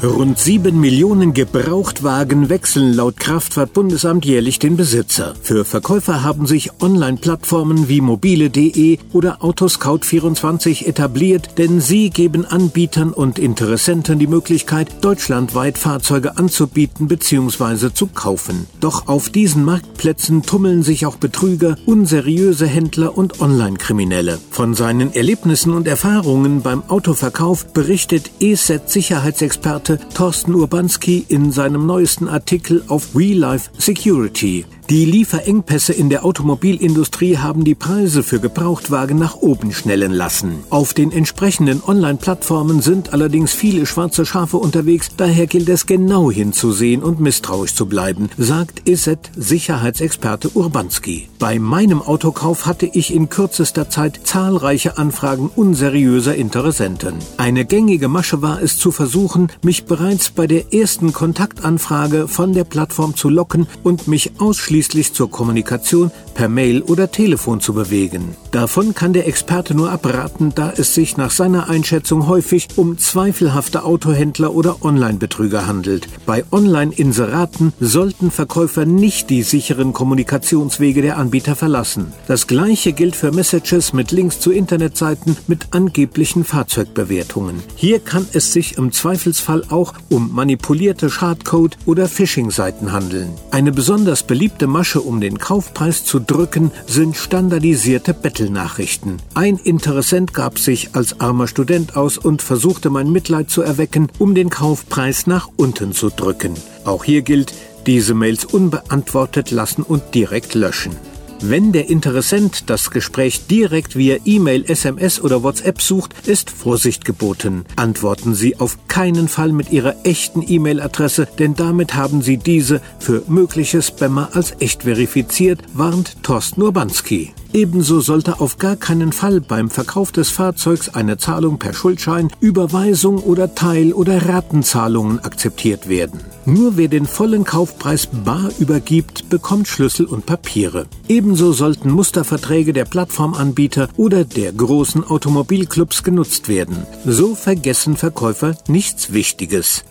[0.00, 5.34] Rund sieben Millionen Gebrauchtwagen wechseln laut Kraftfahrtbundesamt jährlich den Besitzer.
[5.42, 13.40] Für Verkäufer haben sich Online-Plattformen wie mobile.de oder Autoscout24 etabliert, denn sie geben Anbietern und
[13.40, 17.92] Interessenten die Möglichkeit, deutschlandweit Fahrzeuge anzubieten bzw.
[17.92, 18.68] zu kaufen.
[18.78, 24.38] Doch auf diesen Marktplätzen tummeln sich auch Betrüger, unseriöse Händler und Online-Kriminelle.
[24.52, 32.28] Von seinen Erlebnissen und Erfahrungen beim Autoverkauf berichtet ESET-Sicherheitsexperte Experte Thorsten Urbanski in seinem neuesten
[32.28, 34.66] Artikel auf We Life Security.
[34.90, 40.60] Die Lieferengpässe in der Automobilindustrie haben die Preise für Gebrauchtwagen nach oben schnellen lassen.
[40.70, 47.02] Auf den entsprechenden Online-Plattformen sind allerdings viele schwarze Schafe unterwegs, daher gilt es genau hinzusehen
[47.02, 51.28] und misstrauisch zu bleiben, sagt ISET Sicherheitsexperte Urbanski.
[51.38, 57.16] Bei meinem Autokauf hatte ich in kürzester Zeit zahlreiche Anfragen unseriöser Interessenten.
[57.36, 62.64] Eine gängige Masche war es zu versuchen, mich bereits bei der ersten Kontaktanfrage von der
[62.64, 68.36] Plattform zu locken und mich ausschließlich ausschließlich zur Kommunikation per Mail oder Telefon zu bewegen.
[68.52, 73.82] Davon kann der Experte nur abraten, da es sich nach seiner Einschätzung häufig um zweifelhafte
[73.82, 76.06] Autohändler oder Online-Betrüger handelt.
[76.26, 82.12] Bei Online-Inseraten sollten Verkäufer nicht die sicheren Kommunikationswege der Anbieter verlassen.
[82.28, 87.56] Das gleiche gilt für Messages mit Links zu Internetseiten mit angeblichen Fahrzeugbewertungen.
[87.74, 93.30] Hier kann es sich im Zweifelsfall auch um manipulierte Schadcode oder Phishing-Seiten handeln.
[93.50, 99.16] Eine besonders beliebte Masche, um den Kaufpreis zu drücken, sind standardisierte Bettelnachrichten.
[99.34, 104.34] Ein Interessent gab sich als armer Student aus und versuchte mein Mitleid zu erwecken, um
[104.34, 106.54] den Kaufpreis nach unten zu drücken.
[106.84, 107.52] Auch hier gilt,
[107.86, 110.94] diese Mails unbeantwortet lassen und direkt löschen.
[111.40, 117.64] Wenn der Interessent das Gespräch direkt via E-Mail, SMS oder WhatsApp sucht, ist Vorsicht geboten.
[117.76, 123.22] Antworten Sie auf keinen Fall mit Ihrer echten E-Mail-Adresse, denn damit haben Sie diese für
[123.28, 127.32] mögliche Spammer als echt verifiziert, warnt Thorsten Urbanski.
[127.52, 133.18] Ebenso sollte auf gar keinen Fall beim Verkauf des Fahrzeugs eine Zahlung per Schuldschein, Überweisung
[133.18, 136.20] oder Teil- oder Ratenzahlungen akzeptiert werden.
[136.44, 140.86] Nur wer den vollen Kaufpreis bar übergibt, bekommt Schlüssel und Papiere.
[141.08, 146.86] Ebenso sollten Musterverträge der Plattformanbieter oder der großen Automobilclubs genutzt werden.
[147.06, 149.84] So vergessen Verkäufer nichts Wichtiges.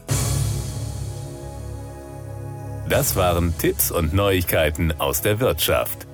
[2.89, 6.06] Das waren Tipps und Neuigkeiten aus der Wirtschaft.